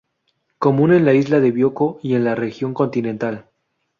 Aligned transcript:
Común 0.57 0.93
en 0.93 1.05
la 1.05 1.13
isla 1.13 1.39
de 1.39 1.51
Bioko 1.51 1.99
y 2.01 2.15
en 2.15 2.23
la 2.23 2.33
región 2.33 2.73
continental. 2.73 3.51